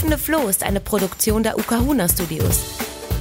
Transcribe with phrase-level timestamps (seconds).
[0.00, 2.62] hüpfende Floh ist eine Produktion der Ukahuna Studios.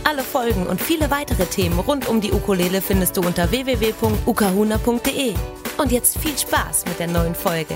[0.05, 5.33] Alle Folgen und viele weitere Themen rund um die Ukulele findest du unter www.ukahuna.de.
[5.77, 7.75] Und jetzt viel Spaß mit der neuen Folge.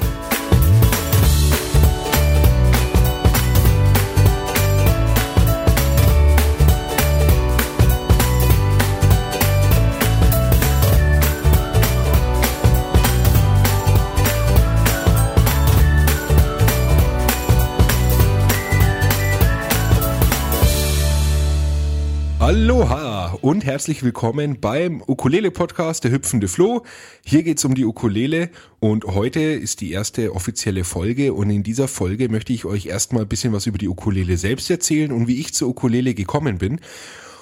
[22.64, 26.84] Aloha und herzlich willkommen beim Ukulele-Podcast Der hüpfende Flo.
[27.26, 31.90] Hier geht's um die Ukulele und heute ist die erste offizielle Folge und in dieser
[31.90, 35.42] Folge möchte ich euch erstmal ein bisschen was über die Ukulele selbst erzählen und wie
[35.42, 36.80] ich zur Ukulele gekommen bin.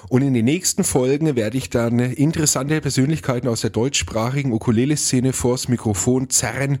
[0.08, 5.68] Und in den nächsten Folgen werde ich dann interessante Persönlichkeiten aus der deutschsprachigen Ukulele-Szene vors
[5.68, 6.78] Mikrofon zerren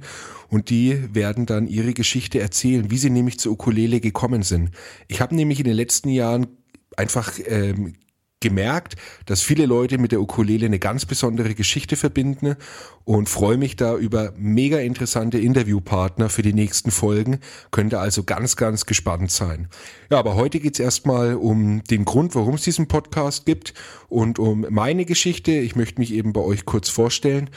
[0.48, 4.72] und die werden dann ihre Geschichte erzählen, wie sie nämlich zur Ukulele gekommen sind.
[5.06, 6.48] Ich habe nämlich in den letzten Jahren
[6.96, 7.94] einfach ähm,
[8.42, 12.56] gemerkt, dass viele Leute mit der Ukulele eine ganz besondere Geschichte verbinden
[13.04, 17.38] und freue mich da über mega interessante Interviewpartner für die nächsten Folgen.
[17.70, 19.68] Könnte also ganz, ganz gespannt sein.
[20.10, 23.72] Ja, aber heute geht's erstmal um den Grund, warum es diesen Podcast gibt
[24.08, 25.52] und um meine Geschichte.
[25.52, 27.48] Ich möchte mich eben bei euch kurz vorstellen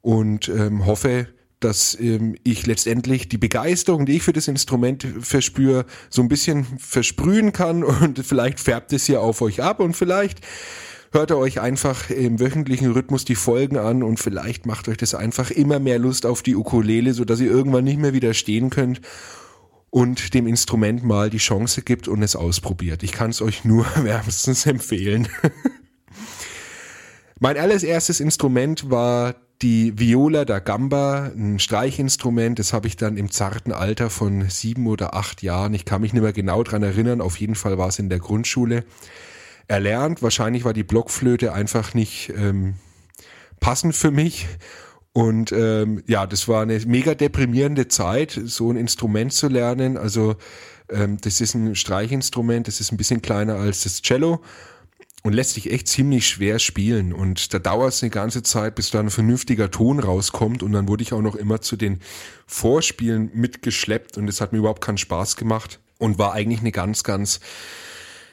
[0.00, 1.28] und ähm, hoffe,
[1.64, 6.64] dass ähm, ich letztendlich die Begeisterung, die ich für das Instrument verspüre, so ein bisschen
[6.78, 10.40] versprühen kann und vielleicht färbt es ja auf euch ab und vielleicht
[11.12, 15.14] hört ihr euch einfach im wöchentlichen Rhythmus die Folgen an und vielleicht macht euch das
[15.14, 19.00] einfach immer mehr Lust auf die Ukulele, so dass ihr irgendwann nicht mehr widerstehen könnt
[19.90, 23.02] und dem Instrument mal die Chance gibt und es ausprobiert.
[23.02, 25.28] Ich kann es euch nur wärmstens empfehlen.
[27.42, 33.32] mein allererstes Instrument war die Viola da Gamba, ein Streichinstrument, das habe ich dann im
[33.32, 37.20] zarten Alter von sieben oder acht Jahren, ich kann mich nicht mehr genau dran erinnern,
[37.20, 38.84] auf jeden Fall war es in der Grundschule,
[39.66, 40.22] erlernt.
[40.22, 42.74] Wahrscheinlich war die Blockflöte einfach nicht ähm,
[43.58, 44.46] passend für mich.
[45.12, 49.96] Und ähm, ja, das war eine mega deprimierende Zeit, so ein Instrument zu lernen.
[49.96, 50.36] Also
[50.88, 54.42] ähm, das ist ein Streichinstrument, das ist ein bisschen kleiner als das Cello
[55.22, 57.12] und lässt sich echt ziemlich schwer spielen.
[57.12, 60.62] Und da dauert es eine ganze Zeit, bis da ein vernünftiger Ton rauskommt.
[60.62, 62.00] Und dann wurde ich auch noch immer zu den
[62.46, 67.04] Vorspielen mitgeschleppt und es hat mir überhaupt keinen Spaß gemacht und war eigentlich eine ganz,
[67.04, 67.40] ganz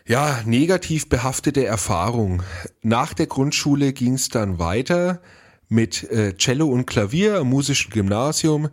[0.08, 2.42] ja, negativ behaftete Erfahrung.
[2.82, 5.22] Nach der Grundschule ging es dann weiter
[5.68, 8.70] mit äh, Cello und Klavier am musischen Gymnasium.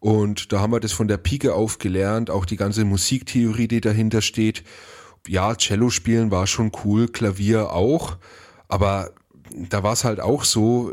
[0.00, 3.80] Und da haben wir das von der Pike auf gelernt, auch die ganze Musiktheorie, die
[3.80, 4.64] dahinter steht
[5.26, 8.16] ja, Cello spielen war schon cool, Klavier auch,
[8.68, 9.12] aber
[9.54, 10.92] da war es halt auch so,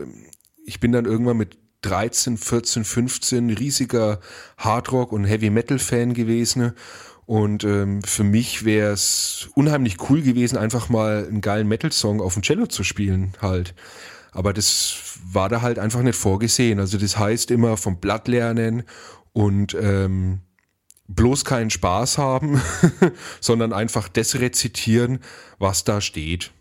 [0.65, 4.19] ich bin dann irgendwann mit 13, 14, 15 riesiger
[4.57, 6.73] Hardrock und Heavy Metal Fan gewesen
[7.27, 12.33] und ähm, für mich wäre es unheimlich cool gewesen, einfach mal einen geilen Metal-Song auf
[12.33, 13.75] dem Cello zu spielen halt.
[14.31, 14.95] Aber das
[15.29, 16.79] war da halt einfach nicht vorgesehen.
[16.79, 18.83] Also das heißt immer vom Blatt lernen
[19.33, 20.39] und ähm,
[21.07, 22.61] bloß keinen Spaß haben,
[23.39, 25.19] sondern einfach das rezitieren,
[25.59, 26.51] was da steht.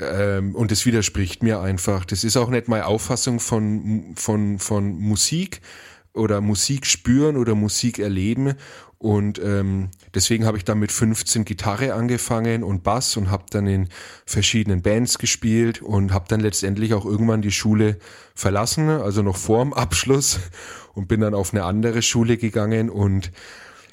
[0.00, 2.04] Ähm, und das widerspricht mir einfach.
[2.04, 5.60] Das ist auch nicht meine Auffassung von, von, von Musik
[6.18, 8.54] oder Musik spüren oder Musik erleben.
[8.98, 13.68] Und ähm, deswegen habe ich dann mit 15 Gitarre angefangen und Bass und habe dann
[13.68, 13.88] in
[14.26, 17.98] verschiedenen Bands gespielt und habe dann letztendlich auch irgendwann die Schule
[18.34, 20.40] verlassen, also noch vorm Abschluss
[20.94, 23.30] und bin dann auf eine andere Schule gegangen und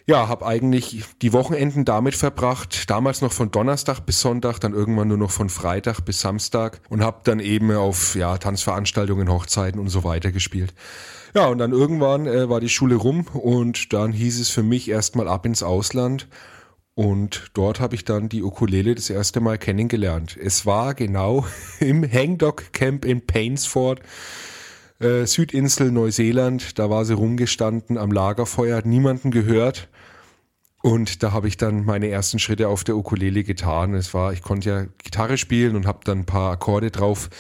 [0.08, 5.08] ja, habe eigentlich die Wochenenden damit verbracht, damals noch von Donnerstag bis Sonntag, dann irgendwann
[5.08, 9.90] nur noch von Freitag bis Samstag und habe dann eben auf ja, Tanzveranstaltungen, Hochzeiten und
[9.90, 10.74] so weiter gespielt.
[11.34, 14.90] Ja, und dann irgendwann äh, war die Schule rum und dann hieß es für mich
[14.90, 16.28] erstmal ab ins Ausland.
[16.94, 20.38] Und dort habe ich dann die Ukulele das erste Mal kennengelernt.
[20.42, 21.46] Es war genau
[21.82, 24.00] im Hangdog Camp in Painsford,
[25.00, 26.80] äh, Südinsel Neuseeland.
[26.80, 29.90] Da war sie rumgestanden am Lagerfeuer, hat niemanden gehört.
[30.86, 33.96] Und da habe ich dann meine ersten Schritte auf der Ukulele getan.
[33.96, 37.32] Es war, ich konnte ja Gitarre spielen und habe dann ein paar Akkorde drauf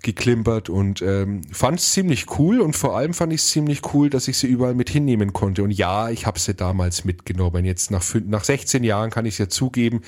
[0.00, 4.10] geklimpert und ähm, fand es ziemlich cool und vor allem fand ich es ziemlich cool,
[4.10, 5.64] dass ich sie überall mit hinnehmen konnte.
[5.64, 7.64] Und ja, ich habe sie damals mitgenommen.
[7.64, 10.02] Jetzt nach, nach 16 Jahren kann ich es ja zugeben.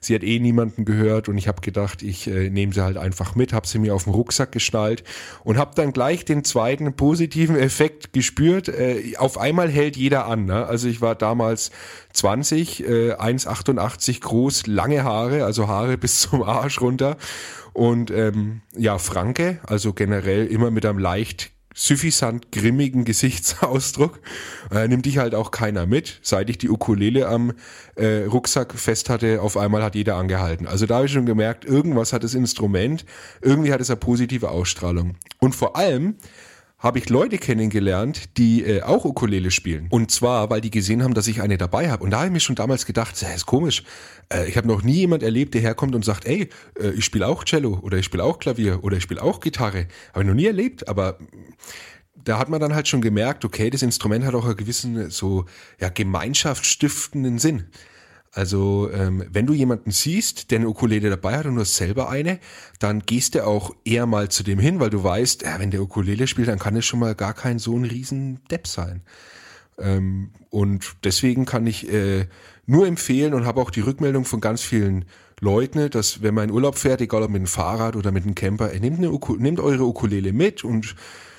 [0.00, 3.34] Sie hat eh niemanden gehört und ich habe gedacht, ich äh, nehme sie halt einfach
[3.34, 5.04] mit, habe sie mir auf den Rucksack geschnallt
[5.44, 8.68] und habe dann gleich den zweiten positiven Effekt gespürt.
[8.68, 10.44] Äh, auf einmal hält jeder an.
[10.44, 10.66] Ne?
[10.66, 11.70] Also ich war damals
[12.12, 17.16] 20, äh, 1,88 groß, lange Haare, also Haare bis zum Arsch runter
[17.78, 24.20] und ähm, ja, Franke, also generell immer mit einem leicht suffisant grimmigen Gesichtsausdruck.
[24.72, 26.18] Äh, nimmt dich halt auch keiner mit.
[26.22, 27.52] Seit ich die Ukulele am
[27.94, 30.66] äh, Rucksack fest hatte, auf einmal hat jeder angehalten.
[30.66, 33.04] Also da habe ich schon gemerkt, irgendwas hat das Instrument,
[33.40, 35.14] irgendwie hat es eine positive Ausstrahlung.
[35.38, 36.16] Und vor allem
[36.78, 39.88] habe ich Leute kennengelernt, die äh, auch Ukulele spielen.
[39.90, 42.04] Und zwar, weil die gesehen haben, dass ich eine dabei habe.
[42.04, 43.82] Und da habe ich mir schon damals gedacht, das ist komisch.
[44.32, 46.48] Äh, ich habe noch nie jemand erlebt, der herkommt und sagt, ey,
[46.80, 49.88] äh, ich spiele auch Cello oder ich spiele auch Klavier oder ich spiele auch Gitarre.
[50.12, 51.18] Habe ich noch nie erlebt, aber
[52.14, 55.46] da hat man dann halt schon gemerkt, okay, das Instrument hat auch einen gewissen so
[55.80, 57.66] ja, gemeinschaftsstiftenden Sinn.
[58.32, 62.08] Also ähm, wenn du jemanden siehst, der eine Ukulele dabei hat und du hast selber
[62.08, 62.38] eine,
[62.78, 65.82] dann gehst du auch eher mal zu dem hin, weil du weißt, ja, wenn der
[65.82, 69.02] Ukulele spielt, dann kann es schon mal gar kein so ein riesen Depp sein.
[69.78, 72.26] Ähm, und deswegen kann ich äh,
[72.66, 75.06] nur empfehlen und habe auch die Rückmeldung von ganz vielen
[75.40, 78.34] Leuten, dass wenn man in Urlaub fährt, egal ob mit dem Fahrrad oder mit dem
[78.34, 80.96] Camper, nehmt, eine nehmt eure Ukulele mit und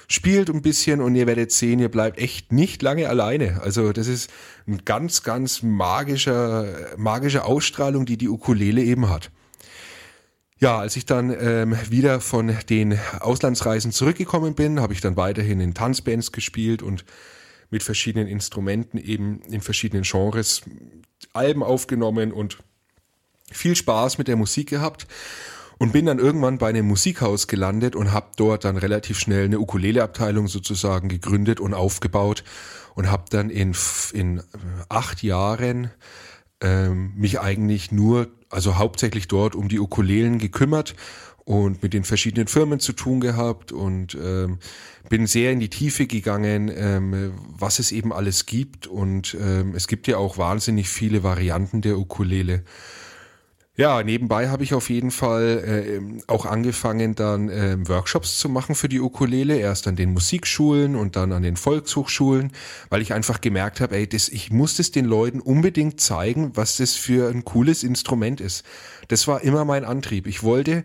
[0.10, 3.62] spielt ein bisschen und ihr werdet sehen, ihr bleibt echt nicht lange alleine.
[3.62, 4.30] Also das ist
[4.68, 9.32] ein ganz, ganz magischer, magische Ausstrahlung, die die Ukulele eben hat.
[10.58, 15.62] Ja, als ich dann ähm, wieder von den Auslandsreisen zurückgekommen bin, habe ich dann weiterhin
[15.62, 17.06] in Tanzbands gespielt und
[17.70, 20.64] mit verschiedenen Instrumenten eben in verschiedenen Genres
[21.34, 22.58] Alben aufgenommen und
[23.52, 25.08] viel Spaß mit der Musik gehabt
[25.80, 29.60] und bin dann irgendwann bei einem Musikhaus gelandet und habe dort dann relativ schnell eine
[29.60, 32.44] Ukulele-Abteilung sozusagen gegründet und aufgebaut
[32.96, 33.74] und habe dann in,
[34.14, 34.44] in
[34.90, 35.90] acht Jahren
[36.62, 40.96] ähm, mich eigentlich nur, also hauptsächlich dort um die Ukulelen gekümmert
[41.46, 44.60] und mit den verschiedenen Firmen zu tun gehabt und ähm,
[45.08, 49.88] bin sehr in die Tiefe gegangen, ähm, was es eben alles gibt und ähm, es
[49.88, 52.66] gibt ja auch wahnsinnig viele Varianten der Ukulele.
[53.80, 58.76] Ja, nebenbei habe ich auf jeden Fall äh, auch angefangen, dann äh, Workshops zu machen
[58.76, 59.58] für die Ukulele.
[59.58, 62.52] Erst an den Musikschulen und dann an den Volkshochschulen,
[62.90, 66.76] weil ich einfach gemerkt habe, ey, das, ich muss das den Leuten unbedingt zeigen, was
[66.76, 68.66] das für ein cooles Instrument ist.
[69.08, 70.28] Das war immer mein Antrieb.
[70.28, 70.84] Ich wollte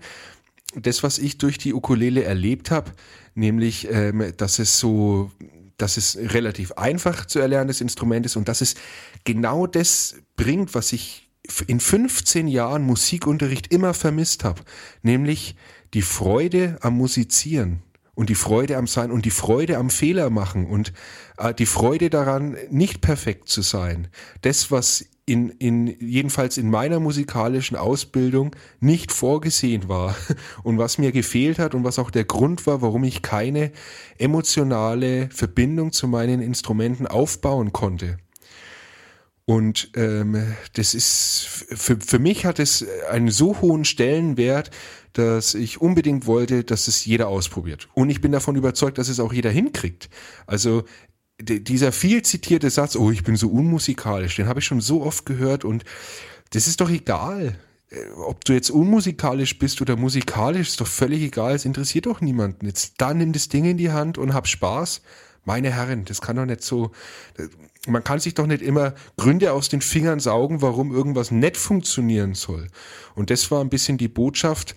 [0.76, 2.93] das, was ich durch die Ukulele erlebt habe,
[3.35, 5.32] nämlich, ähm, dass es so
[5.79, 8.76] dass es relativ einfach zu erlernendes Instrument ist und dass es
[9.25, 11.23] genau das bringt, was ich
[11.67, 14.62] in 15 Jahren Musikunterricht immer vermisst habe,
[15.02, 15.56] nämlich
[15.93, 17.82] die Freude am Musizieren
[18.14, 20.93] und die Freude am Sein und die Freude am Fehler machen und
[21.38, 24.08] äh, die Freude daran, nicht perfekt zu sein.
[24.43, 30.14] Das, was in, in, jedenfalls in meiner musikalischen Ausbildung nicht vorgesehen war
[30.62, 33.73] und was mir gefehlt hat und was auch der Grund war, warum ich keine
[34.19, 38.19] emotionale Verbindung zu meinen Instrumenten aufbauen konnte.
[39.46, 44.70] Und ähm, das ist für, für mich hat es einen so hohen Stellenwert,
[45.12, 47.88] dass ich unbedingt wollte, dass es jeder ausprobiert.
[47.94, 50.08] Und ich bin davon überzeugt, dass es auch jeder hinkriegt.
[50.46, 50.85] Also
[51.41, 55.26] dieser viel zitierte Satz, oh, ich bin so unmusikalisch, den habe ich schon so oft
[55.26, 55.85] gehört und
[56.50, 57.58] das ist doch egal.
[57.91, 61.55] Äh, ob du jetzt unmusikalisch bist oder musikalisch, ist doch völlig egal.
[61.55, 62.67] Es interessiert doch niemanden.
[62.67, 65.02] Jetzt da nimm das Ding in die Hand und hab Spaß.
[65.44, 66.91] Meine Herren, das kann doch nicht so
[67.87, 72.35] man kann sich doch nicht immer Gründe aus den Fingern saugen, warum irgendwas nett funktionieren
[72.35, 72.69] soll.
[73.14, 74.75] Und das war ein bisschen die Botschaft,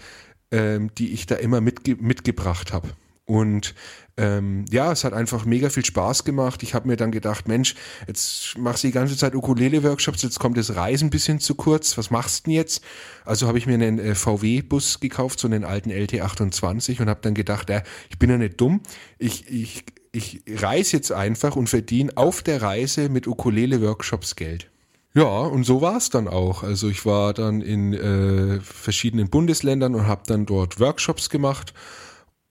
[0.51, 2.89] ähm, die ich da immer mitge mitgebracht habe.
[3.25, 3.75] Und
[4.15, 6.63] ähm, ja, es hat einfach mega viel Spaß gemacht.
[6.63, 7.75] Ich habe mir dann gedacht, Mensch,
[8.07, 11.97] jetzt machst du die ganze Zeit Ukulele-Workshops, jetzt kommt das Reisen ein bisschen zu kurz.
[11.97, 12.81] Was machst du denn jetzt?
[13.25, 17.33] Also habe ich mir einen äh, VW-Bus gekauft, so einen alten LT28 und habe dann
[17.33, 18.81] gedacht, äh, ich bin ja nicht dumm.
[19.19, 19.83] Ich, ich
[20.17, 24.69] ich reise jetzt einfach und verdiene auf der Reise mit Ukulele-Workshops Geld.
[25.13, 26.63] Ja, und so war es dann auch.
[26.63, 31.73] Also ich war dann in äh, verschiedenen Bundesländern und habe dann dort Workshops gemacht,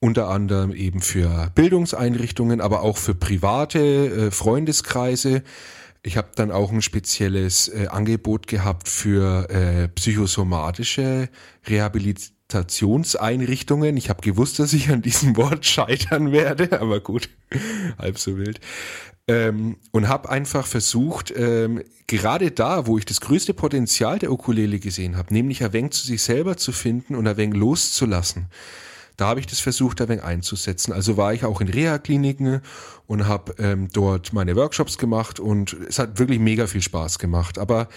[0.01, 5.43] unter anderem eben für Bildungseinrichtungen, aber auch für private äh, Freundeskreise.
[6.03, 11.29] Ich habe dann auch ein spezielles äh, Angebot gehabt für äh, psychosomatische
[11.69, 12.36] Rehabilitation.
[12.49, 13.97] Stationseinrichtungen.
[13.97, 17.29] Ich habe gewusst, dass ich an diesem Wort scheitern werde, aber gut,
[17.99, 18.61] halb so wild.
[19.29, 24.79] Ähm, und habe einfach versucht, ähm, gerade da, wo ich das größte Potenzial der Ukulele
[24.79, 28.47] gesehen habe, nämlich ein wenig zu sich selber zu finden und ein wenig loszulassen,
[29.17, 30.93] da habe ich das versucht, ein wenig einzusetzen.
[30.93, 32.61] Also war ich auch in Reha-Kliniken
[33.09, 37.59] und habe ähm, dort meine Workshops gemacht und es hat wirklich mega viel Spaß gemacht.
[37.59, 37.89] Aber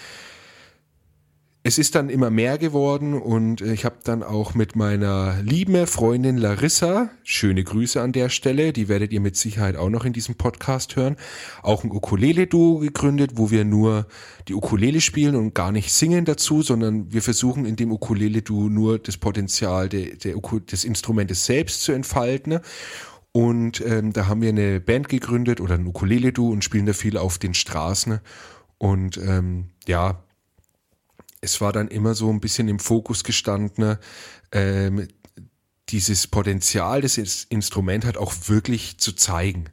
[1.62, 6.38] es ist dann immer mehr geworden und ich habe dann auch mit meiner lieben Freundin
[6.38, 10.36] Larissa, schöne Grüße an der Stelle, die werdet ihr mit Sicherheit auch noch in diesem
[10.36, 11.16] Podcast hören,
[11.62, 14.06] auch ein Ukulele-Duo gegründet, wo wir nur
[14.48, 18.98] die Ukulele spielen und gar nicht singen dazu, sondern wir versuchen in dem Ukulele-Duo nur
[18.98, 22.60] das Potenzial de, de, des Instrumentes selbst zu entfalten.
[23.32, 27.18] Und ähm, da haben wir eine Band gegründet oder ein Ukulele-Du und spielen da viel
[27.18, 28.20] auf den Straßen.
[28.78, 30.24] Und ähm, ja,
[31.40, 33.96] es war dann immer so ein bisschen im Fokus gestanden,
[34.52, 35.08] ähm,
[35.88, 39.70] dieses Potenzial des Instrument hat auch wirklich zu zeigen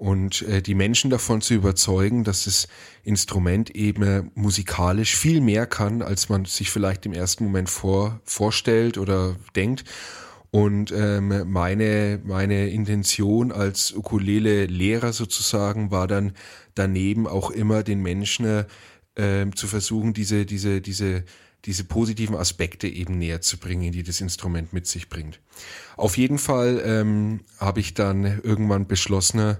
[0.00, 2.68] und äh, die Menschen davon zu überzeugen, dass das
[3.02, 8.96] Instrument eben musikalisch viel mehr kann, als man sich vielleicht im ersten Moment vor, vorstellt
[8.96, 9.84] oder denkt.
[10.50, 16.32] Und ähm, meine, meine Intention als Ukulele-Lehrer sozusagen war dann
[16.74, 18.64] daneben auch immer den Menschen
[19.20, 21.24] äh, zu versuchen, diese, diese, diese,
[21.64, 25.40] diese positiven Aspekte eben näher zu bringen, die das Instrument mit sich bringt.
[25.96, 29.56] Auf jeden Fall ähm, habe ich dann irgendwann beschlossen,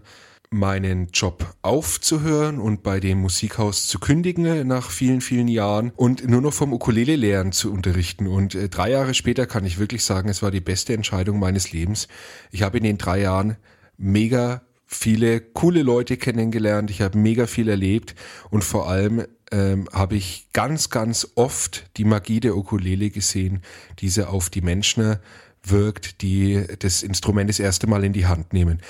[0.52, 6.40] meinen Job aufzuhören und bei dem Musikhaus zu kündigen nach vielen, vielen Jahren und nur
[6.40, 8.26] noch vom Ukulele lernen zu unterrichten.
[8.26, 11.70] Und äh, drei Jahre später kann ich wirklich sagen, es war die beste Entscheidung meines
[11.70, 12.08] Lebens.
[12.50, 13.56] Ich habe in den drei Jahren
[13.96, 18.16] mega viele coole Leute kennengelernt, ich habe mega viel erlebt
[18.50, 23.62] und vor allem ähm, habe ich ganz, ganz oft die Magie der Ukulele gesehen,
[24.00, 25.16] diese auf die Menschen
[25.62, 28.82] wirkt, die das Instrument das erste Mal in die Hand nehmen.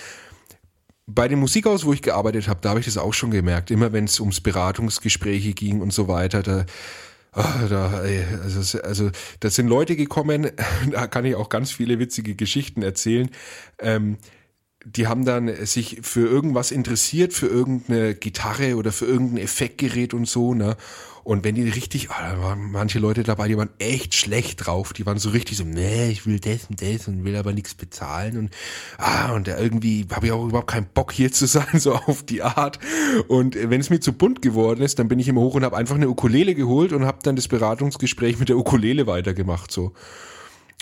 [1.06, 3.70] Bei dem Musikhaus, wo ich gearbeitet habe, da habe ich das auch schon gemerkt.
[3.70, 6.64] Immer wenn es ums Beratungsgespräche ging und so weiter, da
[7.32, 8.02] Ah, da,
[8.42, 10.50] also, also da sind Leute gekommen,
[10.90, 13.30] da kann ich auch ganz viele witzige Geschichten erzählen.
[13.78, 14.16] Ähm,
[14.84, 20.26] die haben dann sich für irgendwas interessiert, für irgendeine Gitarre oder für irgendein Effektgerät und
[20.26, 20.76] so, ne?
[21.22, 24.94] Und wenn die richtig, ah, da waren manche Leute dabei, die waren echt schlecht drauf.
[24.94, 27.74] Die waren so richtig so, nee, ich will das und das und will aber nichts
[27.74, 28.50] bezahlen und
[28.96, 32.42] ah, und irgendwie habe ich auch überhaupt keinen Bock hier zu sein, so auf die
[32.42, 32.78] Art.
[33.28, 35.76] Und wenn es mir zu bunt geworden ist, dann bin ich immer hoch und habe
[35.76, 39.92] einfach eine Ukulele geholt und habe dann das Beratungsgespräch mit der Ukulele weitergemacht, so.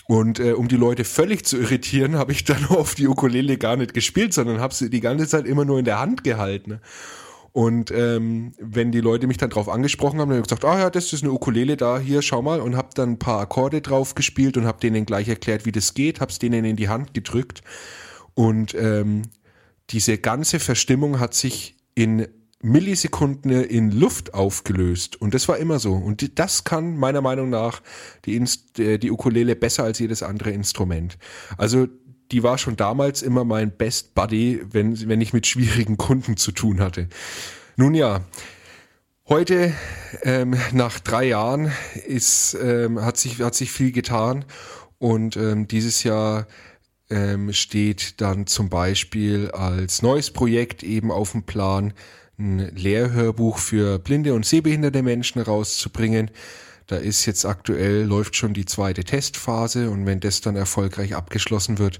[0.09, 3.75] Und äh, um die Leute völlig zu irritieren, habe ich dann auf die Ukulele gar
[3.75, 6.79] nicht gespielt, sondern habe sie die ganze Zeit immer nur in der Hand gehalten.
[7.51, 10.79] Und ähm, wenn die Leute mich dann drauf angesprochen haben, dann habe ich gesagt, ah
[10.79, 13.81] ja, das ist eine Ukulele da, hier, schau mal, und habe dann ein paar Akkorde
[13.81, 16.89] drauf gespielt und habe denen gleich erklärt, wie das geht, habe es denen in die
[16.89, 17.61] Hand gedrückt.
[18.33, 19.21] Und ähm,
[19.91, 22.27] diese ganze Verstimmung hat sich in
[22.61, 25.21] Millisekunden in Luft aufgelöst.
[25.21, 25.93] Und das war immer so.
[25.93, 27.81] Und das kann meiner Meinung nach
[28.25, 31.17] die, Inst äh, die Ukulele besser als jedes andere Instrument.
[31.57, 31.87] Also
[32.31, 36.51] die war schon damals immer mein Best Buddy, wenn, wenn ich mit schwierigen Kunden zu
[36.51, 37.07] tun hatte.
[37.75, 38.21] Nun ja,
[39.27, 39.73] heute
[40.23, 41.71] ähm, nach drei Jahren
[42.05, 44.45] ist, ähm, hat, sich, hat sich viel getan
[44.97, 46.45] und ähm, dieses Jahr
[47.09, 51.93] ähm, steht dann zum Beispiel als neues Projekt eben auf dem Plan,
[52.39, 56.31] ein Lehrhörbuch für blinde und sehbehinderte Menschen rauszubringen.
[56.87, 61.77] Da ist jetzt aktuell, läuft schon die zweite Testphase und wenn das dann erfolgreich abgeschlossen
[61.77, 61.99] wird,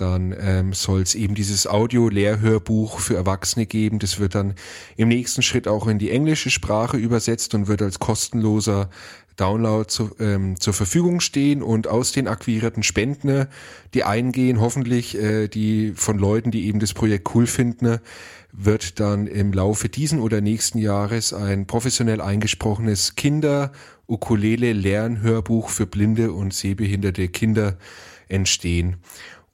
[0.00, 3.98] dann ähm, soll es eben dieses Audio-Lehrhörbuch für Erwachsene geben.
[3.98, 4.54] Das wird dann
[4.96, 8.88] im nächsten Schritt auch in die englische Sprache übersetzt und wird als kostenloser
[9.36, 13.46] Download zu, ähm, zur Verfügung stehen und aus den akquirierten Spenden,
[13.94, 18.00] die eingehen, hoffentlich äh, die von Leuten, die eben das Projekt cool finden,
[18.52, 26.52] wird dann im Laufe diesen oder nächsten Jahres ein professionell eingesprochenes Kinder-Ukulele-Lernhörbuch für blinde und
[26.52, 27.78] sehbehinderte Kinder
[28.28, 28.96] entstehen.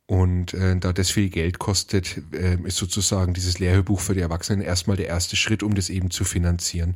[0.06, 4.62] Und äh, da das viel Geld kostet, äh, ist sozusagen dieses Lehrhörbuch für die Erwachsenen
[4.62, 6.94] erstmal der erste Schritt, um das eben zu finanzieren.